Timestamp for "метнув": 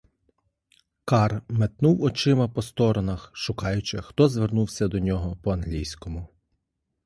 1.49-2.01